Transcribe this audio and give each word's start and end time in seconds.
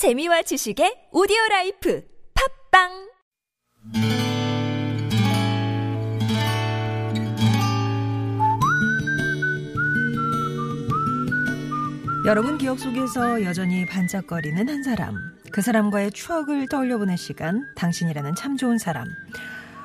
재미와 0.00 0.40
지식의 0.40 1.12
오디오 1.12 1.36
라이프 1.50 2.02
팟빵 2.72 2.88
여러분 12.24 12.56
기억 12.56 12.78
속에서 12.78 13.44
여전히 13.44 13.84
반짝거리는 13.84 14.70
한 14.70 14.82
사람. 14.82 15.16
그 15.52 15.60
사람과의 15.60 16.12
추억을 16.12 16.66
떠올려보는 16.70 17.18
시간. 17.18 17.62
당신이라는 17.76 18.36
참 18.36 18.56
좋은 18.56 18.78
사람. 18.78 19.06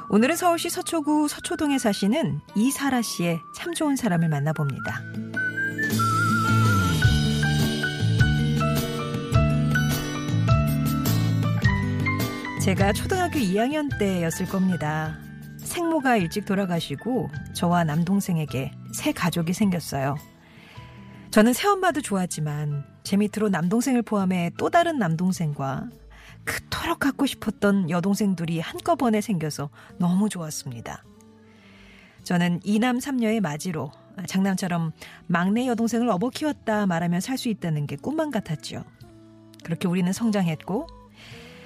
오늘은 0.10 0.38
서울시 0.38 0.70
서초구 0.70 1.28
서초동에 1.28 1.78
사시는 1.78 2.40
이사라 2.56 3.02
씨의 3.02 3.42
참 3.54 3.74
좋은 3.74 3.98
사람을 3.98 4.30
만나봅니다. 4.30 5.02
제가 12.66 12.94
초등학교 12.94 13.38
2학년 13.38 13.96
때였을 14.00 14.48
겁니다. 14.48 15.20
생모가 15.60 16.18
일찍 16.18 16.46
돌아가시고 16.46 17.30
저와 17.54 17.84
남동생에게 17.84 18.72
새 18.92 19.12
가족이 19.12 19.54
생겼어요. 19.54 20.16
저는 21.30 21.54
새엄마도 21.54 22.02
좋았지만 22.02 22.84
제 23.04 23.18
밑으로 23.18 23.50
남동생을 23.50 24.02
포함해 24.02 24.50
또 24.58 24.72
다른 24.72 24.98
남동생과 24.98 25.92
그토록 26.44 26.98
갖고 27.02 27.28
싶었던 27.28 27.92
여동생들이 27.92 28.60
한꺼번에 28.62 29.22
생겨서 29.22 29.70
너무 30.00 30.28
좋았습니다. 30.28 31.04
저는 32.24 32.62
이남 32.64 33.00
삼녀의 33.00 33.42
맞이로 33.42 33.92
장남처럼 34.26 34.92
막내 35.28 35.68
여동생을 35.68 36.10
업어 36.10 36.32
키웠다 36.32 36.88
말하면 36.88 37.22
살 37.22 37.38
수 37.38 37.48
있다는 37.48 37.86
게 37.86 37.96
꿈만 37.96 38.32
같았죠. 38.32 38.84
그렇게 39.64 39.88
우리는 39.88 40.12
성장했고 40.12 41.05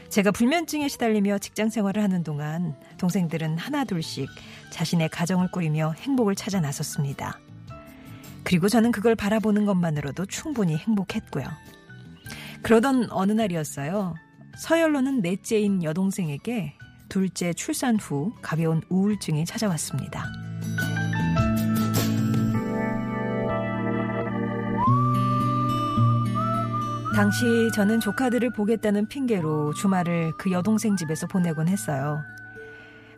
제가 0.10 0.32
불면증에 0.32 0.88
시달리며 0.88 1.38
직장 1.38 1.70
생활을 1.70 2.02
하는 2.02 2.24
동안 2.24 2.76
동생들은 2.98 3.58
하나둘씩 3.60 4.28
자신의 4.72 5.10
가정을 5.10 5.52
꾸리며 5.52 5.94
행복을 6.00 6.36
찾아 6.36 6.60
나섰습니다. 6.60 7.40
그리고 8.44 8.68
저는 8.70 8.92
그걸 8.92 9.16
바라보는 9.16 9.66
것만으로도 9.66 10.26
충분히 10.26 10.76
행복했고요. 10.78 11.46
그러던 12.64 13.12
어느 13.12 13.32
날이었어요. 13.34 14.16
서열로는 14.58 15.22
넷째인 15.22 15.84
여동생에게 15.84 16.74
둘째 17.08 17.54
출산 17.54 17.96
후 17.98 18.34
가벼운 18.42 18.82
우울증이 18.90 19.46
찾아왔습니다. 19.46 20.49
당시 27.20 27.70
저는 27.74 28.00
조카들을 28.00 28.50
보겠다는 28.52 29.10
핑계로 29.10 29.74
주말을 29.74 30.32
그 30.38 30.52
여동생 30.52 30.96
집에서 30.96 31.28
보내곤 31.28 31.68
했어요. 31.68 32.24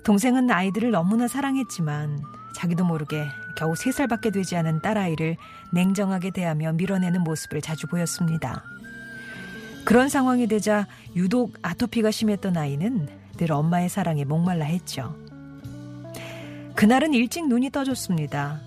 동생은 0.04 0.50
아이들을 0.50 0.90
너무나 0.90 1.28
사랑했지만 1.28 2.20
자기도 2.56 2.84
모르게 2.84 3.28
겨우 3.56 3.74
3살밖에 3.74 4.34
되지 4.34 4.56
않은 4.56 4.82
딸아이를 4.82 5.38
냉정하게 5.72 6.32
대하며 6.32 6.74
밀어내는 6.74 7.22
모습을 7.22 7.62
자주 7.62 7.86
보였습니다. 7.86 8.64
그런 9.86 10.10
상황이 10.10 10.48
되자 10.48 10.88
유독 11.16 11.54
아토피가 11.62 12.10
심했던 12.10 12.58
아이는 12.58 13.08
늘 13.38 13.52
엄마의 13.52 13.88
사랑에 13.88 14.26
목말라 14.26 14.66
했죠. 14.66 15.16
그날은 16.74 17.14
일찍 17.14 17.48
눈이 17.48 17.70
떠졌습니다. 17.70 18.62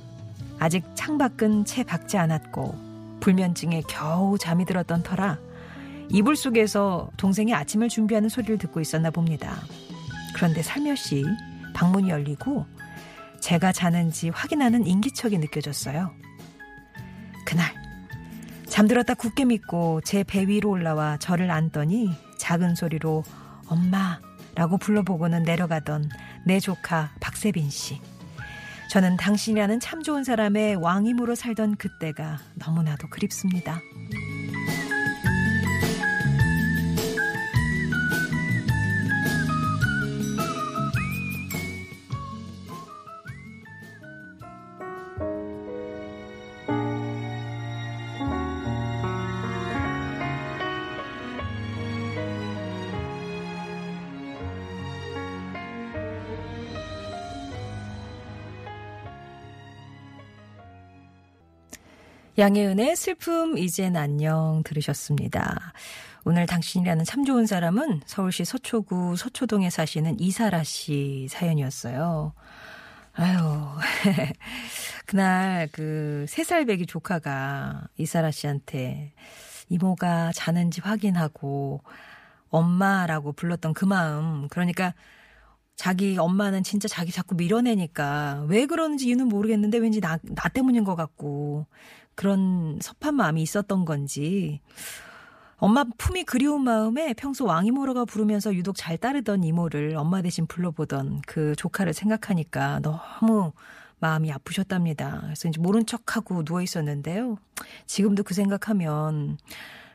아직 0.61 0.85
창밖은 0.95 1.65
채 1.65 1.83
밝지 1.83 2.19
않았고 2.19 2.84
불면증에 3.25 3.85
겨우 3.89 4.37
잠이 4.37 4.67
들었던 4.67 5.03
터라 5.03 5.39
이불 6.11 6.37
속에서 6.37 7.09
동생이 7.17 7.55
아침을 7.55 7.89
준비하는 7.89 8.29
소리를 8.29 8.59
듣고 8.59 8.83
있었나 8.83 9.11
봅니다. 9.11 9.57
그런데 10.35 10.63
살며시 10.63 11.25
방문이 11.73 12.11
열리고 12.11 12.67
제가 13.41 13.73
자는지 13.73 14.29
확인하는 14.29 14.87
인기척이 14.87 15.39
느껴졌어요. 15.39 16.11
그날 17.47 17.73
잠들었다 18.67 19.15
굳게 19.15 19.47
믿고 19.47 20.03
제 20.03 20.23
배 20.23 20.47
위로 20.47 20.69
올라와 20.69 21.17
저를 21.17 21.51
안더니 21.51 22.11
작은 22.37 22.75
소리로 22.75 23.25
엄마라고 23.69 24.77
불러보고는 24.77 25.45
내려가던 25.45 26.11
내 26.45 26.61
조카 26.61 27.11
박세빈 27.21 27.71
씨. 27.71 28.03
저는 28.95 29.17
당신이라는 29.17 29.81
참 29.81 30.05
좋은 30.05 30.23
사람의 30.23 30.77
왕임으로 30.77 31.35
살던 31.35 31.79
그때가 31.79 32.39
너무나도 32.55 33.09
그립습니다. 33.09 33.81
양혜은의 62.37 62.97
슬픔 62.97 63.57
이젠 63.57 63.95
안녕 63.95 64.63
들으셨습니다. 64.65 65.73
오늘 66.25 66.47
당신이라는 66.47 67.05
참 67.05 67.25
좋은 67.25 67.47
사람은 67.47 68.01
서울시 68.07 68.45
서초구 68.45 69.15
서초동에 69.15 69.71
사시는 69.71 70.19
이사라 70.19 70.65
씨 70.65 71.29
사연이었어요. 71.31 72.33
아유, 73.13 73.39
그날 75.07 75.69
그세살 75.69 76.65
배기 76.65 76.87
조카가 76.87 77.87
이사라 77.99 78.33
씨한테 78.33 79.13
이모가 79.69 80.33
자는지 80.35 80.81
확인하고 80.81 81.85
엄마라고 82.51 83.33
불렀던 83.33 83.75
그 83.75 83.85
마음. 83.85 84.49
그러니까 84.49 84.93
자기 85.77 86.17
엄마는 86.19 86.63
진짜 86.63 86.89
자기 86.89 87.11
자꾸 87.11 87.35
밀어내니까 87.35 88.47
왜 88.49 88.67
그런지 88.67 89.09
이유는 89.09 89.29
모르겠는데 89.29 89.79
왠지 89.79 90.01
나, 90.01 90.19
나 90.23 90.49
때문인 90.49 90.85
것 90.85 90.95
같고 90.95 91.67
그런 92.15 92.79
섭한 92.81 93.15
마음이 93.17 93.43
있었던 93.43 93.85
건지 93.85 94.61
엄마 95.57 95.85
품이 95.97 96.25
그리운 96.25 96.63
마음에 96.63 97.15
평소 97.15 97.47
왕이모로가 97.47 98.05
부르면서 98.05 98.55
유독 98.55 98.77
잘 98.77 98.99
따르던 98.99 99.45
이모를 99.45 99.97
엄마 99.97 100.23
대신 100.23 100.47
불러보던 100.47 101.23
그 101.27 101.55
조카를 101.57 101.93
생각하니까 101.93 102.81
너무 102.81 103.53
마음이 103.99 104.31
아프셨답니다. 104.33 105.21
그래서 105.23 105.49
이제 105.49 105.61
모른 105.61 105.87
척하고 105.87 106.45
누워 106.45 106.61
있었는데요. 106.61 107.39
지금도 107.87 108.25
그 108.25 108.35
생각하면 108.35 109.39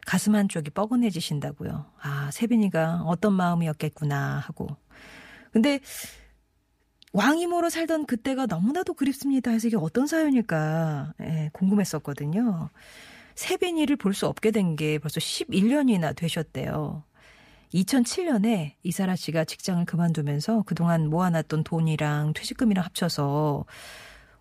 가슴 0.06 0.34
한쪽이 0.34 0.72
뻐근해지신다고요. 0.72 1.86
아, 2.02 2.30
세빈이가 2.32 3.04
어떤 3.06 3.34
마음이었겠구나 3.34 4.40
하고. 4.40 4.76
근데 5.52 5.80
왕이모로 7.14 7.70
살던 7.70 8.06
그때가 8.06 8.46
너무나도 8.46 8.94
그립습니다 8.94 9.52
해서 9.52 9.68
이게 9.68 9.78
어떤 9.78 10.06
사연일까 10.08 11.14
예, 11.22 11.50
궁금했었거든요. 11.54 12.70
세빈이를 13.36 13.96
볼 13.96 14.14
수 14.14 14.28
없게 14.28 14.52
된 14.52 14.76
게 14.76 15.00
벌써 15.00 15.20
11년이나 15.20 16.16
되셨대요. 16.16 17.04
2007년에 17.74 18.74
이사라 18.84 19.16
씨가 19.16 19.46
직장을 19.46 19.84
그만두면서 19.86 20.64
그동안 20.66 21.10
모아놨던 21.10 21.64
돈이랑 21.64 22.34
퇴직금이랑 22.34 22.84
합쳐서 22.86 23.66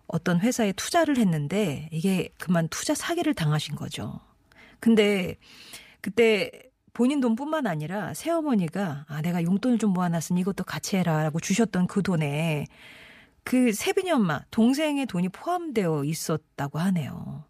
어떤 0.07 0.39
회사에 0.39 0.71
투자를 0.73 1.17
했는데 1.17 1.87
이게 1.91 2.29
그만 2.39 2.67
투자 2.69 2.95
사기를 2.95 3.33
당하신 3.35 3.75
거죠. 3.75 4.19
근데 4.79 5.37
그때 6.01 6.68
본인 6.93 7.19
돈뿐만 7.19 7.67
아니라 7.67 8.13
새어머니가 8.13 9.05
아 9.07 9.21
내가 9.21 9.43
용돈을 9.43 9.77
좀 9.77 9.93
모아놨으니 9.93 10.41
이것도 10.41 10.63
같이 10.63 10.97
해라라고 10.97 11.39
주셨던 11.39 11.87
그 11.87 12.01
돈에 12.01 12.65
그 13.43 13.73
세빈이 13.73 14.11
엄마 14.11 14.41
동생의 14.51 15.05
돈이 15.05 15.29
포함되어 15.29 16.03
있었다고 16.03 16.79
하네요. 16.79 17.43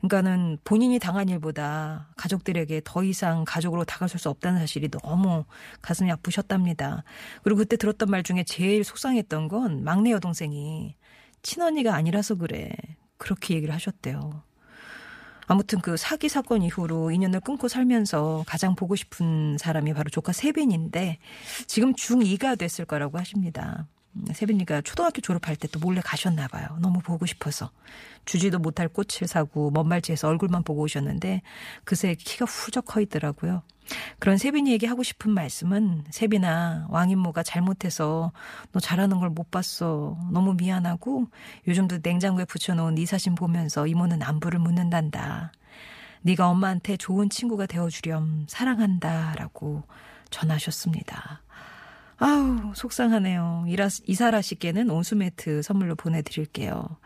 그러니까는 0.00 0.58
본인이 0.62 0.98
당한 1.00 1.28
일보다 1.28 2.08
가족들에게 2.16 2.82
더 2.84 3.02
이상 3.02 3.44
가족으로 3.44 3.84
다가설 3.84 4.20
수 4.20 4.28
없다는 4.28 4.60
사실이 4.60 4.90
너무 4.90 5.44
가슴이 5.82 6.10
아프셨답니다. 6.12 7.02
그리고 7.42 7.58
그때 7.58 7.76
들었던 7.76 8.08
말 8.08 8.22
중에 8.22 8.44
제일 8.44 8.84
속상했던 8.84 9.48
건 9.48 9.82
막내 9.82 10.12
여동생이 10.12 10.94
친언니가 11.42 11.94
아니라서 11.94 12.36
그래. 12.36 12.70
그렇게 13.16 13.54
얘기를 13.54 13.74
하셨대요. 13.74 14.44
아무튼 15.48 15.80
그 15.80 15.96
사기 15.96 16.28
사건 16.28 16.62
이후로 16.62 17.10
인연을 17.10 17.40
끊고 17.40 17.68
살면서 17.68 18.44
가장 18.46 18.76
보고 18.76 18.94
싶은 18.94 19.56
사람이 19.58 19.94
바로 19.94 20.10
조카 20.10 20.32
세빈인데 20.32 21.18
지금 21.66 21.94
중2가 21.94 22.56
됐을 22.58 22.84
거라고 22.84 23.18
하십니다. 23.18 23.86
음, 24.16 24.24
세빈이가 24.32 24.82
초등학교 24.82 25.20
졸업할 25.20 25.56
때 25.56 25.68
또 25.68 25.78
몰래 25.80 26.00
가셨나 26.00 26.48
봐요. 26.48 26.66
너무 26.80 27.00
보고 27.00 27.26
싶어서. 27.26 27.70
주지도 28.24 28.58
못할 28.58 28.88
꽃을 28.88 29.26
사고 29.26 29.70
먼발치에서 29.70 30.28
얼굴만 30.28 30.62
보고 30.64 30.82
오셨는데 30.82 31.42
그새 31.84 32.14
키가 32.14 32.44
후적 32.46 32.84
커 32.86 33.00
있더라고요. 33.00 33.62
그런 34.18 34.36
세빈이에게 34.38 34.86
하고 34.86 35.02
싶은 35.02 35.30
말씀은 35.30 36.04
세빈아 36.10 36.86
왕인모가 36.90 37.42
잘못해서 37.42 38.32
너 38.72 38.80
잘하는 38.80 39.18
걸 39.20 39.30
못 39.30 39.50
봤어. 39.50 40.16
너무 40.32 40.54
미안하고 40.54 41.26
요즘도 41.66 41.98
냉장고에 42.02 42.44
붙여놓은 42.44 42.94
네 42.96 43.06
사진 43.06 43.34
보면서 43.34 43.86
이모는 43.86 44.22
안부를 44.22 44.58
묻는단다. 44.58 45.52
네가 46.22 46.48
엄마한테 46.48 46.96
좋은 46.96 47.30
친구가 47.30 47.66
되어주렴 47.66 48.46
사랑한다라고 48.48 49.84
전하셨습니다. 50.30 51.42
아우 52.18 52.72
속상하네요. 52.74 53.64
이라, 53.68 53.88
이사라 54.06 54.42
씨께는 54.42 54.90
온수매트 54.90 55.62
선물로 55.62 55.94
보내드릴게요. 55.94 56.98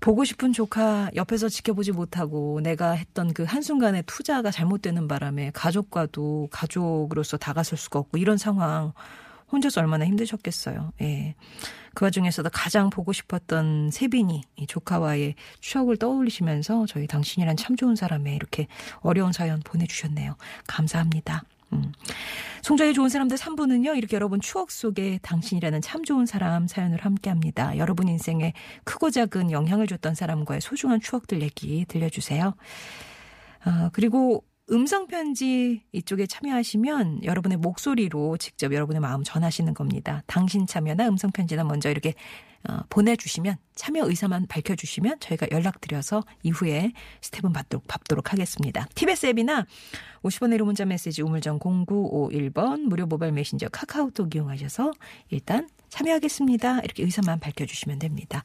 보고 0.00 0.24
싶은 0.24 0.52
조카 0.52 1.10
옆에서 1.14 1.48
지켜보지 1.48 1.92
못하고 1.92 2.60
내가 2.60 2.90
했던 2.90 3.32
그 3.32 3.44
한순간의 3.44 4.02
투자가 4.06 4.50
잘못되는 4.50 5.06
바람에 5.06 5.52
가족과도 5.54 6.48
가족으로서 6.50 7.36
다가설 7.36 7.78
수가 7.78 8.00
없고 8.00 8.18
이런 8.18 8.36
상황 8.36 8.92
혼자서 9.52 9.80
얼마나 9.80 10.04
힘드셨겠어요. 10.06 10.92
예. 11.02 11.34
그 11.94 12.04
와중에서도 12.06 12.48
가장 12.52 12.90
보고 12.90 13.12
싶었던 13.12 13.90
세빈이 13.92 14.42
이 14.56 14.66
조카와의 14.66 15.34
추억을 15.60 15.98
떠올리시면서 15.98 16.86
저희 16.86 17.06
당신이란 17.06 17.56
참 17.56 17.76
좋은 17.76 17.94
사람에 17.94 18.34
이렇게 18.34 18.66
어려운 19.00 19.32
사연 19.32 19.60
보내주셨네요. 19.60 20.36
감사합니다. 20.66 21.44
음. 21.72 21.92
송정의 22.62 22.94
좋은 22.94 23.08
사람들 23.08 23.36
3부는요, 23.36 23.96
이렇게 23.96 24.14
여러분 24.14 24.40
추억 24.40 24.70
속에 24.70 25.18
당신이라는 25.22 25.80
참 25.80 26.04
좋은 26.04 26.26
사람 26.26 26.68
사연을 26.68 26.98
함께 27.04 27.28
합니다. 27.28 27.76
여러분 27.76 28.08
인생에 28.08 28.52
크고 28.84 29.10
작은 29.10 29.50
영향을 29.50 29.86
줬던 29.86 30.14
사람과의 30.14 30.60
소중한 30.60 31.00
추억들 31.00 31.42
얘기 31.42 31.84
들려주세요. 31.86 32.54
어, 33.64 33.88
그리고 33.92 34.44
음성 34.72 35.06
편지 35.06 35.82
이쪽에 35.92 36.26
참여하시면 36.26 37.24
여러분의 37.24 37.58
목소리로 37.58 38.38
직접 38.38 38.72
여러분의 38.72 39.00
마음 39.00 39.22
전하시는 39.22 39.74
겁니다. 39.74 40.22
당신 40.26 40.66
참여나 40.66 41.08
음성 41.08 41.30
편지나 41.30 41.62
먼저 41.64 41.90
이렇게 41.90 42.14
어, 42.66 42.78
보내주시면 42.88 43.56
참여 43.74 44.08
의사만 44.08 44.46
밝혀주시면 44.46 45.18
저희가 45.20 45.48
연락드려서 45.50 46.22
이후에 46.42 46.92
스텝은 47.20 47.52
받도록, 47.52 47.86
받도록 47.86 48.32
하겠습니다. 48.32 48.86
TBS 48.94 49.26
앱이나 49.26 49.66
50원의 50.22 50.58
1호 50.58 50.64
문자 50.64 50.84
메시지 50.86 51.20
우물정 51.22 51.58
0951번 51.58 52.82
무료 52.82 53.06
모바일 53.06 53.32
메신저 53.32 53.68
카카오톡 53.68 54.34
이용하셔서 54.34 54.92
일단 55.30 55.68
참여하겠습니다. 55.90 56.80
이렇게 56.80 57.02
의사만 57.02 57.40
밝혀주시면 57.40 57.98
됩니다. 57.98 58.40